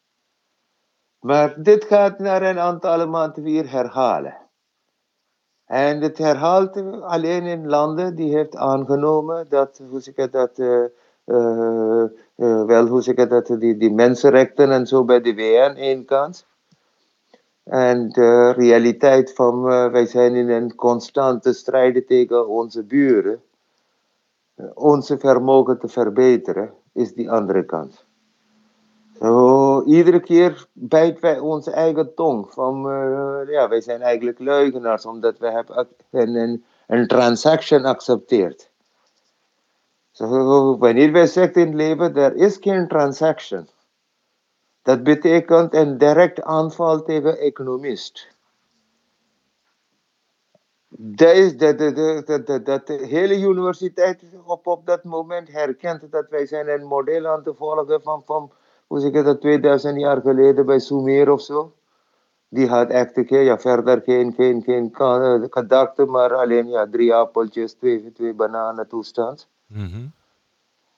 [1.20, 4.36] Maar dit gaat naar een aantal maanden weer herhalen.
[5.66, 10.84] En het herhaalt alleen in landen die heeft aangenomen dat, hoe zeg ik dat, eh,
[11.24, 12.04] eh,
[12.66, 16.46] wel, hoe zeg ik dat, die, die mensenrechten en zo bij de één kant.
[17.64, 23.42] En de realiteit van wij zijn in een constante strijd tegen onze buren.
[24.74, 28.04] Onze vermogen te verbeteren is die andere kant.
[29.18, 32.52] Zo, iedere keer bijten wij onze eigen tong.
[32.52, 38.70] Van, eh, ja, wij zijn eigenlijk leugenaars omdat we hebben een, een, een transaction accepteerd.
[40.10, 43.68] Zo, wanneer wij zeggen in het leven, er is geen transaction.
[44.82, 48.33] Dat betekent een direct aanval tegen economist.
[50.96, 51.78] Dat, is, dat,
[52.86, 57.54] de hele universiteit op, op dat moment herkent dat wij zijn een model aan te
[57.54, 58.50] volgen van, van
[58.86, 61.72] hoe zeg ik dat, 2000 jaar geleden bij Sumer of zo.
[62.48, 67.14] Die had echt geen, ja, verder geen, geen, geen eh, gedachte, maar alleen ja, drie
[67.14, 69.48] appeltjes, twee, twee bananen toestand.
[69.66, 70.06] Mhm.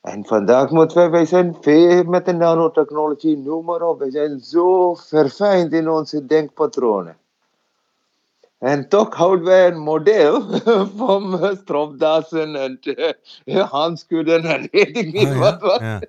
[0.01, 3.99] En vandaag moeten wij, wij zijn veel met de nanotechnologie, noem maar op.
[3.99, 7.17] Wij zijn zo verfijnd in onze denkpatronen.
[8.59, 10.61] En toch houden wij een model
[10.97, 12.79] van eh, stropdassen en
[13.45, 15.61] uh, handskudden en weet ik niet Oh, wat.
[15.61, 15.81] wat.
[15.81, 16.01] ja.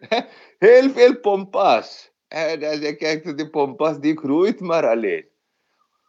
[0.58, 2.10] Heel veel pompas.
[2.28, 5.24] En als je kijkt, die pompas die groeit maar alleen.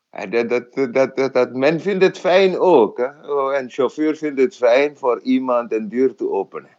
[0.10, 2.98] En dat, dat, dat, dat, dat, men vindt het fijn ook.
[2.98, 3.32] Hè?
[3.32, 6.78] Oh, Een chauffeur vindt het fijn voor iemand een deur te openen.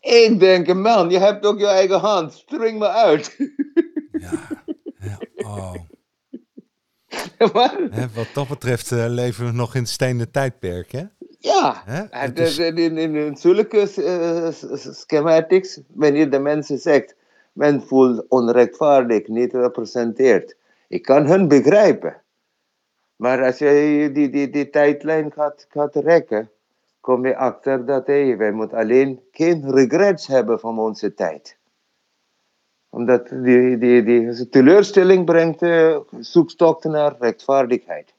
[0.00, 2.32] Ik denk, man, je hebt ook je eigen hand.
[2.32, 3.36] Spring me uit.
[4.12, 4.48] ja.
[4.98, 5.18] ja.
[5.36, 5.74] Oh.
[8.14, 11.02] wat dat betreft eh, leven we nog in het stenen tijdperk, hè?
[11.38, 11.82] ja,
[12.38, 14.48] is- de- in, in, in zulke eh,
[14.92, 17.14] schematics, wanneer de mensen zegt,
[17.52, 20.56] men voelt onrechtvaardig, niet gerepresenteerd.
[20.88, 22.16] Ik kan hun begrijpen.
[23.16, 26.50] Maar als je die, die, die tijdlijn gaat, gaat rekken,
[27.00, 31.56] kom je achter dat hey, wij moeten alleen geen regrets hebben van onze tijd.
[32.96, 35.98] Omdat die, die, die teleurstelling brengt uh,
[36.82, 38.14] naar rechtvaardigheid.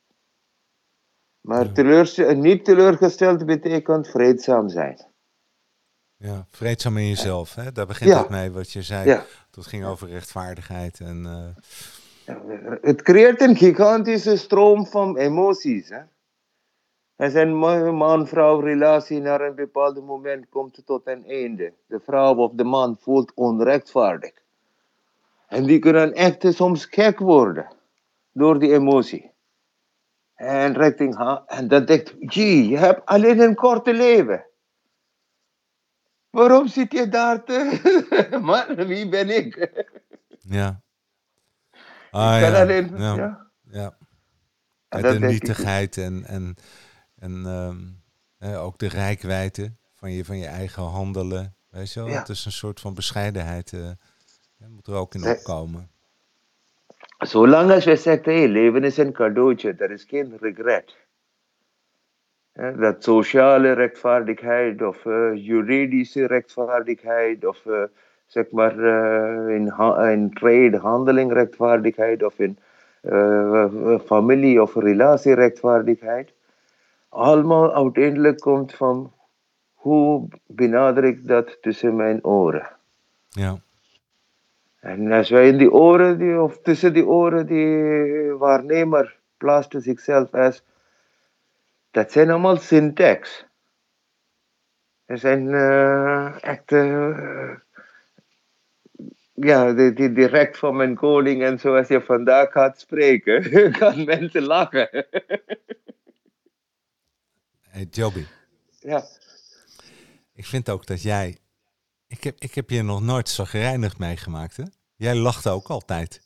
[1.41, 2.31] Maar Ja.
[2.31, 4.97] niet teleurgesteld betekent vreedzaam zijn.
[6.15, 7.71] Ja, vreedzaam in jezelf, hè?
[7.71, 8.17] daar begint Ja.
[8.19, 9.07] het mee wat je zei.
[9.07, 9.25] Ja.
[9.51, 12.35] Dat ging over rechtvaardigheid en eh,
[12.81, 15.89] Het creëert een gigantische stroom van emoties.
[15.89, 16.01] Hè?
[17.15, 17.55] En zijn
[17.95, 21.73] man-vrouw relatie naar een bepaald moment komt tot een einde.
[21.85, 24.45] De vrouw of de man voelt onrechtvaardig.
[25.47, 27.75] En die kunnen echt soms gek worden
[28.31, 29.31] door die emotie.
[30.33, 31.43] En richting haar.
[31.45, 34.45] En dan denkt, jee, je hebt alleen een korte leven.
[36.29, 38.38] Waarom zit je daar te...
[38.41, 39.71] Man, wie ben ik?
[40.39, 40.81] ja.
[42.12, 42.62] Ah, Ik kan ja.
[42.62, 42.91] alleen...
[42.97, 43.15] ja.
[43.15, 43.47] ja.
[43.71, 43.97] ja.
[44.89, 46.55] En de ik- nietigheid en, en,
[47.15, 47.77] en ehm,
[48.38, 51.55] eh, ook de rijkwijde van je, van je eigen handelen.
[51.69, 52.10] Weet je wel?
[52.10, 52.19] Ja.
[52.19, 53.73] Het is een soort van bescheidenheid.
[53.73, 53.89] eh
[54.57, 55.89] hè, moet er ook in opkomen.
[57.17, 60.95] Zolang als we zeggen, hey, leven is een cadeautje, er is geen regret.
[62.53, 67.83] Dat sociale rechtvaardigheid of eh, juridische rechtvaardigheid of eh,
[68.25, 72.59] zeg maar eh, in, ha- in trade, handeling rechtvaardigheid of in
[74.05, 76.33] familie of relatie rechtvaardigheid.
[77.09, 79.13] Allemaal uiteindelijk komt van
[79.73, 82.67] hoe benader ik dat tussen mijn oren.
[83.29, 83.57] Ja,
[84.88, 90.34] En als wij in die oren, die, of tussen die oren, die waarnemer plaatst zichzelf
[90.34, 90.63] als,
[91.91, 93.45] dat zijn allemaal syntax.
[95.06, 97.56] Er zijn eh, echt, eh,
[99.34, 103.43] ja, die, die direct van mijn koning en zoals je vandaag gaat spreken,
[103.80, 105.06] gaan mensen lachen.
[107.69, 108.26] hey, Joby,
[108.80, 109.04] ja,
[110.34, 111.38] ik vind ook dat jij...
[112.08, 114.63] Ik heb, ik heb je nog nooit zagrijnig meegemaakt, hè?
[114.97, 116.21] Jij lacht ook altijd.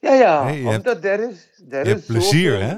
[0.00, 2.74] ja, ja Nee, je hebt- omdat er is, er Je is plezier, zoveel- hè?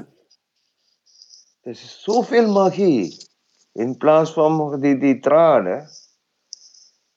[1.61, 3.27] Er is zoveel magie.
[3.73, 5.89] In plaats van die, die tranen.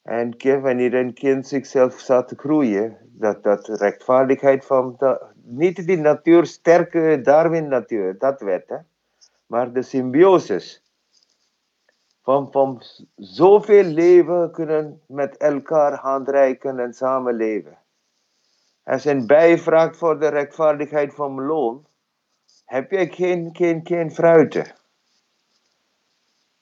[0.03, 4.99] En ke- wanneer een kind zichzelf staat te groeien, dat, dat rechtvaardigheid van,
[5.43, 8.77] niet die natuur, sterke Darwin-natuur, dat werd, hè,
[9.47, 10.83] maar de symbiosis.
[12.23, 12.83] Van, van
[13.17, 17.79] zoveel leven kunnen met elkaar handreiken en samenleven.
[18.89, 21.87] Als een bij vraagt voor de rechtvaardigheid van loon,
[22.65, 24.73] heb je geen, geen, geen fruiten.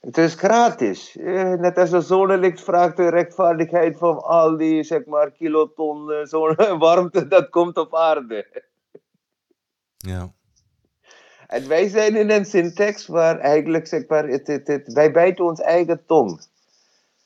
[0.01, 1.17] Het is gratis.
[1.17, 6.25] Eh, Net als de zonnelicht vraagt de rechtvaardigheid van al die zeg maar, kiloton eh,
[6.25, 8.65] zon- warmte dat komt op aarde.
[9.97, 10.33] Ja,
[11.47, 15.45] En wij zijn in een syntax waar eigenlijk zeg maar, het, het, het- wij bijten
[15.45, 16.41] ons eigen tong.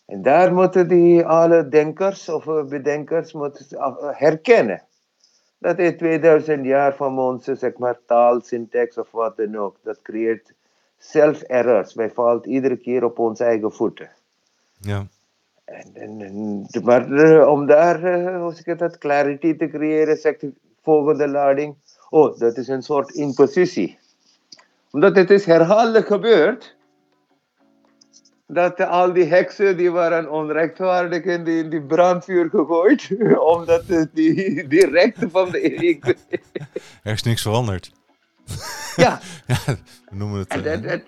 [0.06, 3.66] En daar moeten die alle denkers of eh, bedenkers moeten
[4.16, 4.88] herkennen.
[5.61, 9.77] Dat is 2000 jaar van onze zeg maar, taal, syntax of wat dan ook.
[9.83, 10.53] Dat creëert
[10.99, 11.94] self-errors.
[11.94, 14.11] Wij vallen iedere keer op onze eigen voeten.
[14.81, 15.07] ja,
[15.64, 20.16] En, en, en- maar eh, om daar, eh, hoe zeg ik dat, clarity te creëren,
[20.16, 21.75] zegt de volgende lading.
[22.11, 23.99] Oh, dat is een soort impositie.
[24.90, 26.77] Omdat het is herhaaldelijk gebeurd.
[28.52, 33.08] Dat al die heksen die waren onrechtvaardig in die, brandvuur gegooid.
[33.54, 35.60] omdat eh, die, die rechten van de...
[37.02, 37.92] er is niks veranderd.
[38.96, 39.56] ja, Ja,
[40.10, 40.48] we noemen het...
[40.48, 41.00] En eh, dat,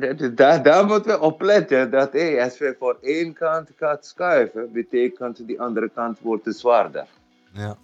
[0.00, 1.90] dat, dat- dat- daar, moeten we op letten.
[1.90, 6.52] Dat hey, als we voor één kant gaan schuiven, betekent die andere kant wordt te
[6.52, 7.06] zwaarder.
[7.52, 7.76] ja,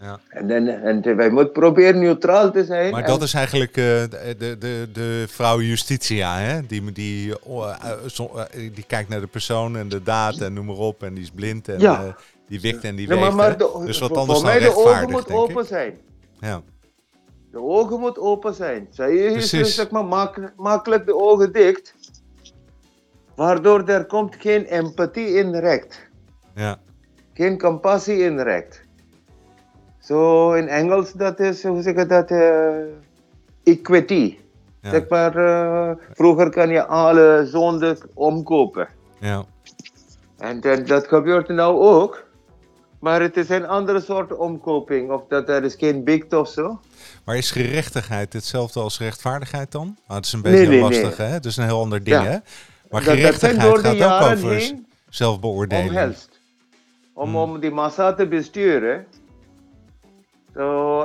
[0.00, 0.20] ja.
[0.28, 2.90] En, dan, en wij moeten proberen neutraal te zijn.
[2.92, 6.66] Maar en- dat is eigenlijk eh, de, de, de, vrouw Justitia, hè?
[6.66, 10.66] Die, die, oh, eh, eh, die kijkt naar de persoon en de daad en noem
[10.66, 11.02] maar op.
[11.02, 12.16] En die is blind en Ja.
[12.48, 13.34] die wikt en die maar, weegt.
[13.34, 15.68] maar de, dus wat anders voor dan mij de ogen moeten open ik.
[15.68, 15.94] zijn.
[16.40, 16.62] Ja,
[17.50, 18.86] De ogen moeten open zijn.
[18.90, 21.94] Zij is dus, zeg maar, mak- makkelijk de ogen dicht.
[23.34, 26.08] Waardoor er komt geen empathie in recht.
[26.54, 26.78] ja,
[27.34, 28.80] geen compassie in recht.
[30.06, 32.74] Zo in Engels, dat is, hoe zeg je dat, eh,
[33.64, 34.36] equity.
[34.82, 38.88] ja, Zeg maar, eh, vroeger kan je alle zonden omkopen.
[39.20, 39.44] ja,
[40.38, 42.24] En dat, dat gebeurt nou ook.
[43.00, 45.10] Maar het is een andere soort omkoping.
[45.10, 46.80] Of dat er is geen bikt of zo.
[47.24, 49.84] Maar is gerechtigheid hetzelfde als rechtvaardigheid dan?
[50.06, 51.26] Nou, het is een beetje nee, lastig, nee.
[51.26, 51.32] hè?
[51.32, 52.24] Het is een heel ander ding, Ja.
[52.30, 52.36] hè?
[52.90, 54.72] Maar gerechtigheid gaat ook over
[55.08, 55.88] zelfbeoordeling.
[55.88, 56.40] omhelst.
[57.12, 57.36] Om, Hmm.
[57.36, 59.06] om die massa te besturen.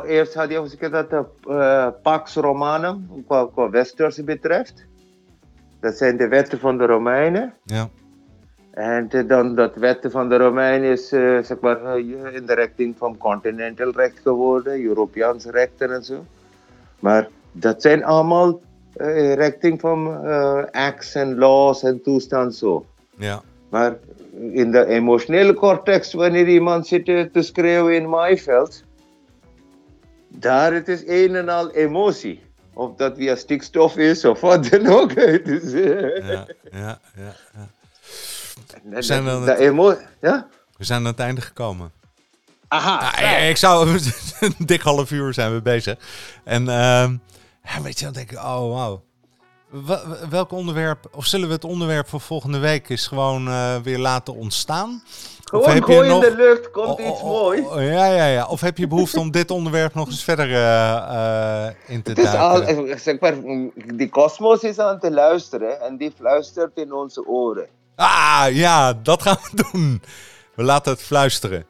[0.06, 4.86] Eerst had je hoe zeg je dat, de eh, Pax Romanum, qua, qua Westers betreft.
[5.80, 7.54] Dat zijn de wetten van de Romeinen.
[7.64, 7.90] Ja,
[8.72, 11.98] En eh, dan dat wetten van de Romein is eh, zeg maar,
[12.34, 16.26] in de richting van continental recht geworden, Europeaans recht en zo.
[17.00, 18.62] Maar dat zijn allemaal
[18.96, 20.26] eh richting van
[20.72, 22.86] acts en laws en toestand zo.
[23.18, 23.42] Ja.
[23.70, 23.98] Maar
[24.52, 28.84] in de emotionele cortex, wanneer iemand zit te schreeuwen in maaiveld,
[30.34, 32.44] daar het is een en al emotie.
[32.74, 35.12] Of dat via stikstof is of wat dan ook.
[35.16, 37.68] Het is, eh, Ja, ja, ja, ja.
[38.84, 40.48] de- zijn dan de het- emo- ja?
[40.78, 41.92] We zijn aan het einde gekomen.
[42.68, 43.90] Aha, Ja, ik, zou
[44.40, 45.98] een dik half uur zijn we bezig.
[46.44, 47.16] En ehm,
[47.64, 49.04] ja, weet je, dan denk ik, oh wauw.
[49.72, 53.98] Wel- Welk onderwerp, of zullen we het onderwerp van volgende week eens gewoon eh, weer
[54.00, 55.04] laten ontstaan?
[55.44, 57.60] Gewoon gooi in de lucht, komt Oh, iets oh, oh, moois.
[57.60, 58.46] oh, ja, ja, ja.
[58.46, 62.20] Of heb je behoefte om dit onderwerp nog eens verder eh, eh, in te Het
[62.20, 63.00] is al, duiken?
[63.00, 63.34] zeg maar,
[63.96, 67.68] die kosmos is aan te luisteren en die fluistert in onze oren.
[67.96, 70.02] Ah, ja, dat gaan we doen.
[70.56, 71.66] We laten het fluisteren.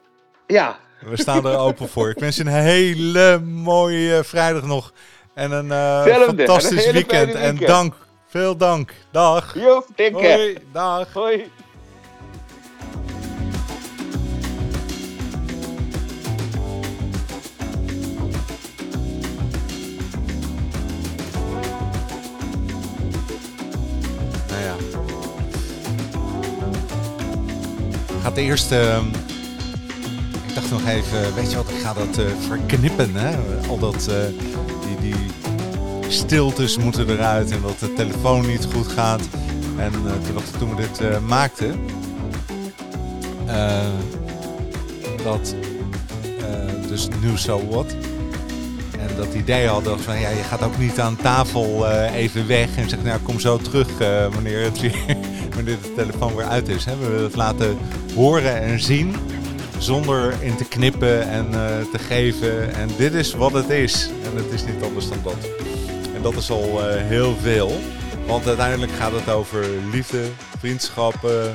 [0.46, 2.10] Ja, We staan er open voor.
[2.10, 4.92] Ik wens je een hele mooie vrijdag nog.
[5.34, 7.34] En een eh, fantastisch Een hele weekend.
[7.34, 7.94] En dank.
[8.26, 8.94] Veel dank.
[9.10, 9.54] Dag.
[9.54, 10.12] joep, care.
[10.12, 10.58] Hoi.
[10.72, 11.12] Dag.
[11.12, 11.50] Hoi.
[24.48, 24.74] Nou ja.
[28.22, 28.72] Gaat eerst.
[28.72, 29.06] ehm,
[30.46, 33.14] ik dacht nog even, weet je wat, ik ga dat eh, verknippen.
[33.14, 33.36] Hè?
[33.68, 34.06] Al dat.
[34.08, 34.16] eh,
[36.12, 39.20] stiltes moeten eruit en dat de telefoon niet goed gaat.
[39.76, 41.80] En eh, toen, we dit eh, maakten.
[43.46, 43.86] eh,
[45.24, 45.54] dat.
[46.88, 47.96] dus nu zo wat.
[48.98, 52.88] En dat idee hadden van ja, je gaat ook niet aan tafel even weg en
[52.88, 53.88] zegt nou kom zo terug
[54.32, 55.16] wanneer, het weer,
[55.54, 56.84] wanneer de telefoon weer uit is.
[56.84, 56.96] Hè.
[56.96, 57.78] We willen het laten
[58.14, 59.16] horen en zien
[59.78, 61.50] zonder in te knippen en
[61.92, 62.74] te geven.
[62.74, 64.10] En dit is wat het is.
[64.24, 65.71] En het is niet anders dan dat.
[66.22, 67.80] Dat is al eh, heel veel.
[68.26, 71.50] Want uiteindelijk gaat het over liefde, vriendschappen.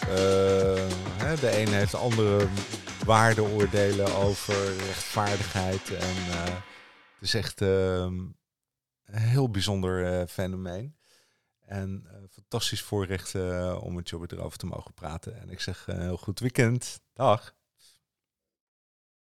[0.00, 2.46] eh, de een heeft andere
[3.04, 5.90] waardeoordelen over rechtvaardigheid.
[5.90, 6.44] En eh,
[7.14, 8.14] het is echt ehm,
[9.04, 10.96] een heel bijzonder fenomeen.
[11.70, 13.34] En eh, fantastisch voorrecht
[13.80, 15.40] om met Jobber erover te mogen praten.
[15.40, 17.00] En ik zeg eh, heel goed weekend.
[17.14, 17.54] Dag.